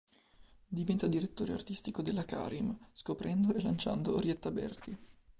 [0.67, 4.97] Diventa direttore artistico della Karim, scoprendo e lanciando Orietta Berti.